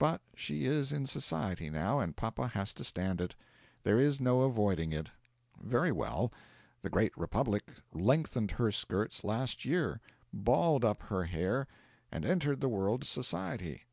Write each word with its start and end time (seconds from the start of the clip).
But 0.00 0.20
she 0.34 0.64
is 0.64 0.90
in 0.90 1.06
society 1.06 1.70
now; 1.70 2.00
and 2.00 2.16
papa 2.16 2.48
has 2.48 2.72
to 2.72 2.82
stand 2.82 3.20
it. 3.20 3.36
There 3.84 4.00
is 4.00 4.20
no 4.20 4.40
avoiding 4.42 4.90
it. 4.92 5.10
Very 5.62 5.92
well. 5.92 6.32
The 6.82 6.90
Great 6.90 7.16
Republic 7.16 7.62
lengthened 7.94 8.50
her 8.50 8.72
skirts 8.72 9.22
last 9.22 9.64
year, 9.64 10.00
balled 10.32 10.84
up 10.84 11.00
her 11.04 11.26
hair, 11.26 11.68
and 12.10 12.24
entered 12.24 12.60
the 12.60 12.68
world's 12.68 13.08
society. 13.08 13.84